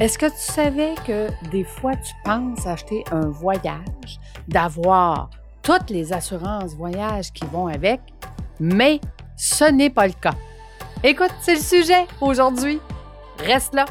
Est-ce 0.00 0.16
que 0.16 0.26
tu 0.26 0.52
savais 0.52 0.94
que 1.04 1.26
des 1.50 1.64
fois 1.64 1.96
tu 1.96 2.12
penses 2.24 2.68
acheter 2.68 3.02
un 3.10 3.30
voyage, 3.30 4.20
d'avoir 4.46 5.28
toutes 5.60 5.90
les 5.90 6.12
assurances 6.12 6.76
voyage 6.76 7.32
qui 7.32 7.44
vont 7.46 7.66
avec, 7.66 8.00
mais 8.60 9.00
ce 9.36 9.64
n'est 9.64 9.90
pas 9.90 10.06
le 10.06 10.12
cas? 10.12 10.36
Écoute, 11.02 11.32
c'est 11.40 11.56
le 11.56 11.60
sujet 11.60 12.06
aujourd'hui. 12.20 12.78
Reste 13.44 13.74
là. 13.74 13.86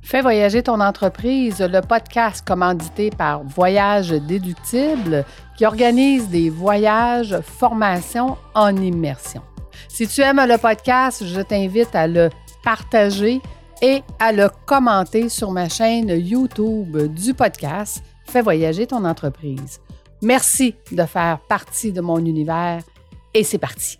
Fais 0.00 0.22
voyager 0.22 0.62
ton 0.62 0.80
entreprise, 0.80 1.60
le 1.60 1.82
podcast 1.82 2.42
commandité 2.42 3.10
par 3.10 3.42
Voyage 3.44 4.08
Déductible 4.08 5.26
qui 5.58 5.66
organise 5.66 6.30
des 6.30 6.48
voyages, 6.48 7.38
formations 7.42 8.38
en 8.54 8.74
immersion. 8.74 9.42
Si 9.86 10.08
tu 10.08 10.22
aimes 10.22 10.46
le 10.48 10.56
podcast, 10.56 11.26
je 11.26 11.42
t'invite 11.42 11.94
à 11.94 12.06
le 12.06 12.30
partager 12.64 13.42
et 13.82 14.02
à 14.18 14.32
le 14.32 14.48
commenter 14.66 15.28
sur 15.28 15.50
ma 15.50 15.68
chaîne 15.68 16.08
YouTube 16.08 16.96
du 17.14 17.34
podcast 17.34 18.02
Fais 18.26 18.42
voyager 18.42 18.86
ton 18.86 19.04
entreprise. 19.04 19.80
Merci 20.22 20.74
de 20.90 21.04
faire 21.04 21.40
partie 21.48 21.92
de 21.92 22.00
mon 22.00 22.18
univers 22.18 22.82
et 23.34 23.44
c'est 23.44 23.58
parti. 23.58 23.98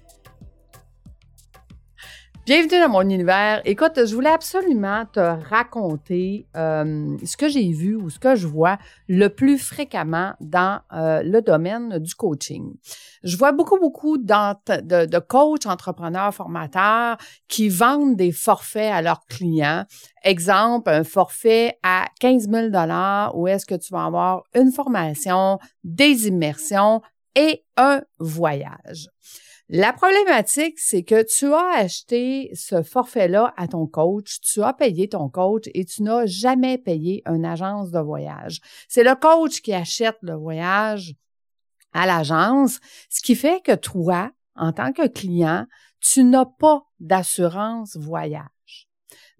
Bienvenue 2.47 2.79
dans 2.79 2.91
mon 2.91 3.01
univers. 3.01 3.63
Écoute, 3.65 4.05
je 4.05 4.15
voulais 4.15 4.29
absolument 4.29 5.07
te 5.07 5.19
raconter 5.19 6.47
euh, 6.59 7.17
ce 7.25 7.39
que 7.39 7.49
j'ai 7.49 7.73
vu 7.73 7.97
ou 7.97 8.11
ce 8.11 8.19
que 8.19 8.35
je 8.37 8.47
vois 8.47 8.77
le 9.09 9.29
plus 9.29 9.57
fréquemment 9.57 10.35
dans 10.41 10.81
euh, 10.93 11.23
le 11.23 11.41
domaine 11.41 11.99
du 12.01 12.15
coaching. 12.15 12.75
Je 13.23 13.39
vois 13.39 13.53
beaucoup, 13.53 13.79
beaucoup 13.79 14.19
de, 14.19 15.07
de 15.07 15.19
coachs, 15.21 15.65
entrepreneurs, 15.65 16.35
formateurs 16.35 17.17
qui 17.49 17.71
vendent 17.71 18.17
des 18.17 18.31
forfaits 18.31 18.93
à 18.93 19.01
leurs 19.01 19.25
clients. 19.25 19.87
Exemple, 20.23 20.91
un 20.91 21.03
forfait 21.03 21.79
à 21.83 22.09
15 22.21 22.51
000 22.51 22.67
où 23.33 23.49
est-ce 23.49 23.65
que 23.65 23.75
tu 23.75 23.91
vas 23.91 24.05
avoir 24.05 24.43
une 24.55 24.71
formation, 24.71 25.59
des 25.83 26.29
immersions 26.29 27.01
et 27.37 27.65
un 27.79 28.03
voyage. 28.19 29.09
La 29.77 29.93
problématique, 29.93 30.79
c'est 30.79 31.03
que 31.03 31.25
tu 31.25 31.53
as 31.53 31.79
acheté 31.79 32.49
ce 32.55 32.85
forfait-là 32.85 33.53
à 33.57 33.67
ton 33.67 33.89
coach, 33.89 34.39
tu 34.41 34.63
as 34.63 34.73
payé 34.73 35.09
ton 35.09 35.29
coach 35.29 35.65
et 35.75 35.85
tu 35.85 36.05
n'as 36.05 36.27
jamais 36.27 36.79
payé 36.79 37.25
une 37.27 37.45
agence 37.45 37.91
de 37.91 37.99
voyage. 37.99 38.61
C'est 38.87 39.03
le 39.03 39.17
coach 39.17 39.63
qui 39.63 39.75
achète 39.75 40.17
le 40.23 40.35
voyage 40.35 41.17
à 41.93 42.07
l'agence, 42.07 42.79
ce 43.11 43.21
qui 43.21 43.35
fait 43.35 43.65
que 43.65 43.75
toi, 43.75 44.31
en 44.55 44.73
tant 44.73 44.93
que 44.93 45.09
client, 45.09 45.67
tu 45.99 46.23
n'as 46.23 46.45
pas 46.45 46.85
d'assurance 47.01 47.97
voyage. 47.97 48.89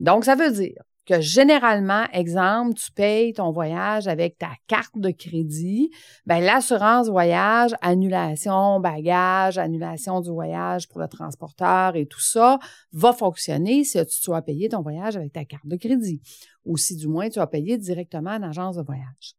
Donc, 0.01 0.25
ça 0.25 0.35
veut 0.35 0.51
dire 0.51 0.83
que 1.07 1.21
généralement, 1.21 2.05
exemple, 2.13 2.75
tu 2.75 2.91
payes 2.93 3.33
ton 3.33 3.51
voyage 3.51 4.09
avec 4.09 4.39
ta 4.39 4.51
carte 4.67 4.97
de 4.97 5.11
crédit, 5.11 5.91
ben 6.27 6.41
l'assurance 6.41 7.09
voyage, 7.09 7.75
annulation 7.83 8.81
bagage, 8.81 9.59
annulation 9.59 10.21
du 10.21 10.31
voyage 10.31 10.89
pour 10.89 11.01
le 11.01 11.09
transporteur 11.09 11.97
et 11.97 12.07
tout 12.07 12.21
ça 12.21 12.59
va 12.93 13.13
fonctionner 13.13 13.85
si 13.85 13.99
tu 14.07 14.33
as 14.33 14.43
payé 14.43 14.69
ton 14.69 14.83
voyage 14.83 15.17
avec 15.17 15.33
ta 15.33 15.45
carte 15.45 15.67
de 15.67 15.77
crédit 15.77 16.23
ou 16.65 16.77
si 16.77 16.97
du 16.97 17.09
moins 17.09 17.29
tu 17.29 17.39
as 17.39 17.47
payé 17.47 17.77
directement 17.77 18.31
en 18.31 18.43
agence 18.43 18.77
de 18.77 18.83
voyage. 18.83 19.35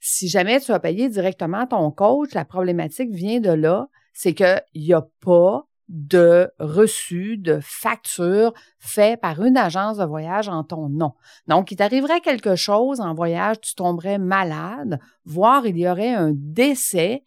Si 0.00 0.28
jamais 0.28 0.60
tu 0.60 0.72
as 0.72 0.78
payé 0.78 1.08
directement 1.08 1.66
ton 1.66 1.90
coach, 1.90 2.34
la 2.34 2.44
problématique 2.44 3.10
vient 3.10 3.40
de 3.40 3.50
là, 3.50 3.88
c'est 4.12 4.34
qu'il 4.34 4.62
n'y 4.74 4.92
a 4.92 5.06
pas 5.24 5.66
de 5.88 6.50
reçu, 6.58 7.36
de 7.36 7.58
facture 7.62 8.52
fait 8.78 9.20
par 9.20 9.42
une 9.44 9.56
agence 9.56 9.98
de 9.98 10.04
voyage 10.04 10.48
en 10.48 10.64
ton 10.64 10.88
nom. 10.88 11.12
Donc, 11.46 11.70
il 11.70 11.76
t'arriverait 11.76 12.20
quelque 12.20 12.56
chose 12.56 13.00
en 13.00 13.14
voyage, 13.14 13.60
tu 13.60 13.74
tomberais 13.74 14.18
malade, 14.18 14.98
voire 15.24 15.66
il 15.66 15.78
y 15.78 15.88
aurait 15.88 16.14
un 16.14 16.32
décès 16.34 17.22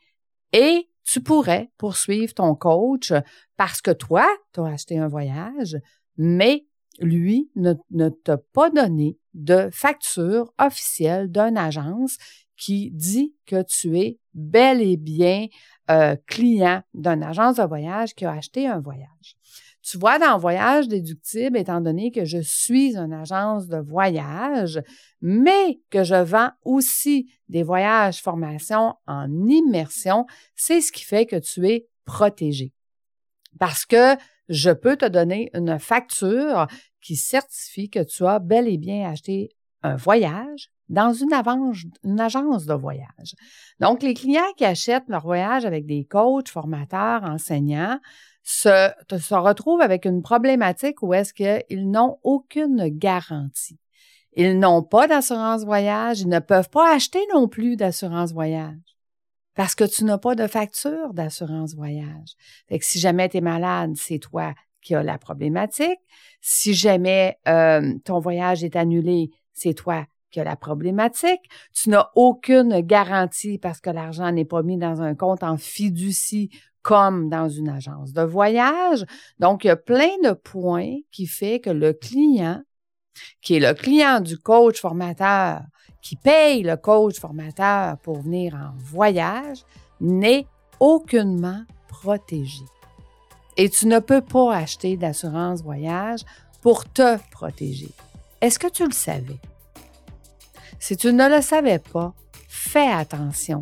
et 0.52 0.90
tu 1.04 1.22
pourrais 1.22 1.72
poursuivre 1.78 2.34
ton 2.34 2.54
coach 2.56 3.14
parce 3.58 3.82
que 3.82 3.92
toi, 3.92 4.28
tu 4.54 4.60
as 4.60 4.66
acheté 4.66 4.98
un 4.98 5.08
voyage, 5.08 5.78
mais 6.18 6.66
lui 7.00 7.50
ne, 7.56 7.74
ne 7.92 8.10
t'a 8.10 8.38
pas 8.38 8.70
donné 8.70 9.18
de 9.34 9.70
facture 9.72 10.54
officielle 10.60 11.32
d'une 11.32 11.58
agence 11.58 12.18
qui 12.58 12.92
dit 12.92 13.34
que 13.46 13.64
tu 13.64 13.98
es 13.98 14.20
bel 14.34 14.82
et 14.82 14.98
bien 14.98 15.48
euh, 15.90 16.16
client 16.28 16.82
d'une 16.94 17.24
agence 17.24 17.58
de 17.58 17.64
voyage 17.64 18.14
qui 18.14 18.26
a 18.26 18.32
acheté 18.32 18.68
un 18.68 18.80
voyage. 18.80 19.38
Tu 19.82 19.98
vois, 19.98 20.20
dans 20.20 20.38
Voyage 20.38 20.88
déductible, 20.88 21.58
étant 21.58 21.82
donné 21.82 22.12
que 22.12 22.26
je 22.26 22.38
suis 22.40 22.96
une 22.96 23.14
agence 23.14 23.68
de 23.68 23.78
voyage, 23.78 24.82
mais 25.22 25.80
que 25.90 26.04
je 26.04 26.16
vends 26.16 26.52
aussi 26.64 27.32
des 27.48 27.64
voyages 27.64 28.22
formation 28.22 28.94
en 29.08 29.32
immersion, 29.48 30.26
c'est 30.56 30.82
ce 30.82 30.92
qui 30.92 31.04
fait 31.04 31.26
que 31.26 31.38
tu 31.38 31.68
es 31.68 31.88
protégé. 32.06 32.74
Parce 33.58 33.86
que 33.86 34.16
je 34.50 34.70
peux 34.70 34.98
te 34.98 35.06
donner 35.06 35.50
une 35.54 35.80
facture 35.80 36.68
qui 37.02 37.16
certifie 37.16 37.90
que 37.90 38.04
tu 38.04 38.28
as 38.28 38.40
bel 38.40 38.68
et 38.68 38.78
bien 38.78 39.10
acheté 39.10 39.50
un 39.84 39.96
voyage 39.96 40.72
dans 40.90 41.14
une, 41.14 41.34
agence 41.34 42.66
de 42.66 42.74
voyage. 42.74 43.36
Donc, 43.80 44.02
les 44.02 44.14
clients 44.14 44.52
qui 44.58 44.66
achètent 44.66 45.08
leur 45.08 45.24
voyage 45.24 45.66
avec 45.66 45.86
des 45.86 46.06
coachs, 46.06 46.50
formateurs, 46.50 47.24
enseignants, 47.24 48.00
se, 48.44 48.90
se 49.12 49.36
retrouvent 49.36 49.82
avec 49.82 50.06
une 50.06 50.24
problématique 50.24 51.04
où 51.04 51.14
est-ce 51.14 51.34
qu'ils 51.34 51.92
n'ont 51.92 52.18
aucune 52.24 52.88
garantie. 52.88 53.80
Ils 54.34 54.58
n'ont 54.58 54.84
pas 54.84 55.08
d'assurance 55.08 55.64
voyage, 55.64 56.22
ils 56.22 56.30
ne 56.30 56.40
peuvent 56.40 56.70
pas 56.70 56.94
acheter 56.94 57.20
non 57.34 57.48
plus 57.48 57.76
d'assurance 57.76 58.32
voyage 58.32 58.78
parce 59.60 59.76
que 59.76 59.84
tu 59.84 60.06
n'as 60.06 60.18
pas 60.18 60.36
de 60.36 60.48
facture 60.48 61.14
d'assurance 61.14 61.76
voyage. 61.76 62.36
Fait 62.70 62.80
que 62.80 62.86
si 62.86 62.98
jamais 62.98 63.28
tu 63.28 63.38
es 63.38 63.42
malade, 63.42 63.92
c'est 63.96 64.20
toi 64.20 64.54
qui 64.82 64.96
as 64.96 65.04
la 65.04 65.18
problématique. 65.18 66.00
Si 66.40 66.74
jamais 66.74 67.38
euh, 67.46 67.94
ton 68.06 68.20
voyage 68.20 68.64
est 68.64 68.78
annulé, 68.78 69.32
c'est 69.60 69.74
toi 69.74 70.06
qui 70.32 70.40
as 70.40 70.44
la 70.44 70.56
problématique. 70.56 71.50
Tu 71.74 71.90
n'as 71.90 72.10
aucune 72.16 72.82
garantie 72.82 73.58
parce 73.58 73.80
que 73.82 73.90
l'argent 73.90 74.32
n'est 74.32 74.46
pas 74.46 74.62
mis 74.62 74.78
dans 74.78 75.02
un 75.02 75.16
compte 75.16 75.44
en 75.44 75.58
fiducie 75.58 76.50
comme 76.82 77.30
dans 77.30 77.50
une 77.50 77.70
agence 77.70 78.14
de 78.14 78.22
voyage. 78.22 79.06
Donc, 79.40 79.64
il 79.64 79.68
y 79.68 79.72
a 79.72 79.76
plein 79.76 80.16
de 80.24 80.32
points 80.32 80.96
qui 81.12 81.28
fait 81.28 81.60
que 81.60 81.70
le 81.70 81.94
client, 81.94 82.62
qui 83.42 83.56
est 83.56 83.60
le 83.60 83.74
client 83.74 84.22
du 84.22 84.38
coach 84.38 84.80
formateur, 84.80 85.62
qui 86.02 86.16
paye 86.16 86.64
le 86.64 86.78
coach 86.78 87.20
formateur 87.20 87.98
pour 87.98 88.22
venir 88.22 88.56
en 88.56 88.72
voyage, 88.78 89.64
n'est 90.00 90.48
aucunement 90.80 91.64
protégé. 91.90 92.64
Et 93.58 93.70
tu 93.70 93.88
ne 93.88 94.00
peux 94.00 94.22
pas 94.22 94.56
acheter 94.56 94.96
d'assurance 94.96 95.62
voyage 95.62 96.22
pour 96.62 96.86
te 96.86 97.18
protéger. 97.32 97.92
Est-ce 98.42 98.58
que 98.58 98.68
tu 98.68 98.86
le 98.86 98.94
savais? 98.94 99.40
Si 100.80 100.96
tu 100.96 101.12
ne 101.12 101.28
le 101.28 101.42
savais 101.42 101.80
pas, 101.80 102.14
fais 102.48 102.88
attention. 102.88 103.62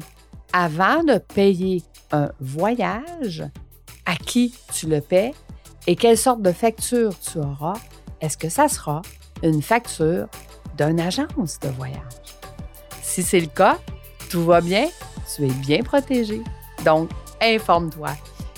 Avant 0.54 1.04
de 1.04 1.18
payer 1.18 1.82
un 2.12 2.30
voyage, 2.40 3.44
à 4.06 4.16
qui 4.16 4.54
tu 4.74 4.88
le 4.88 5.02
paies 5.02 5.34
et 5.88 5.96
quelle 5.96 6.18
sorte 6.18 6.42
de 6.42 6.52
facture 6.52 7.18
tu 7.20 7.40
auras, 7.40 7.74
est-ce 8.22 8.38
que 8.38 8.50
ça 8.50 8.68
sera 8.68 9.02
une 9.44 9.62
facture 9.62 10.28
d'une 10.78 11.00
agence 11.00 11.60
de 11.60 11.70
voyage? 11.70 12.02
Si 13.02 13.24
c'est 13.24 13.40
le 13.40 13.48
cas, 13.48 13.80
tout 14.30 14.46
va 14.46 14.62
bien, 14.62 14.88
tu 15.36 15.46
es 15.46 15.52
bien 15.52 15.82
protégé. 15.82 16.42
Donc, 16.86 17.10
informe-toi. 17.42 18.10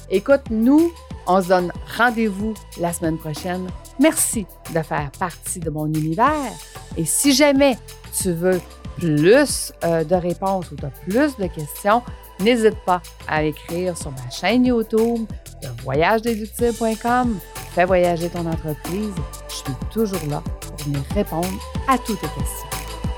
Écoute, 0.09 0.49
nous, 0.49 0.91
on 1.27 1.41
se 1.41 1.47
donne 1.47 1.71
rendez-vous 1.97 2.53
la 2.79 2.91
semaine 2.91 3.17
prochaine. 3.17 3.67
Merci 3.99 4.45
de 4.73 4.81
faire 4.81 5.11
partie 5.19 5.59
de 5.59 5.69
mon 5.69 5.87
univers. 5.87 6.51
Et 6.97 7.05
si 7.05 7.33
jamais 7.33 7.77
tu 8.21 8.31
veux 8.31 8.59
plus 8.97 9.73
euh, 9.83 10.03
de 10.03 10.15
réponses 10.15 10.71
ou 10.71 10.75
tu 10.75 10.85
as 10.85 10.89
plus 10.89 11.35
de 11.37 11.47
questions, 11.47 12.01
n'hésite 12.39 12.77
pas 12.85 13.01
à 13.27 13.43
écrire 13.43 13.97
sur 13.97 14.11
ma 14.11 14.29
chaîne 14.29 14.65
YouTube 14.65 15.27
de 15.61 15.67
voyagedéductible.com. 15.83 17.37
Fais 17.73 17.85
voyager 17.85 18.29
ton 18.29 18.45
entreprise. 18.45 19.13
Je 19.49 19.53
suis 19.53 19.75
toujours 19.91 20.19
là 20.29 20.41
pour 20.61 20.75
venir 20.85 21.01
répondre 21.13 21.47
à 21.87 21.97
toutes 21.97 22.21
tes 22.21 22.27
questions. 22.27 22.69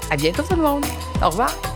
À 0.10 0.18
bientôt 0.18 0.44
tout 0.44 0.56
le 0.56 0.64
monde. 0.64 0.86
Au 1.24 1.30
revoir. 1.30 1.71